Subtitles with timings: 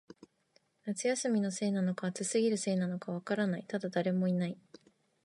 [0.87, 4.57] 夏休みのせいなのか、暑すぎるせいなのか、わからない、ただ、誰もいない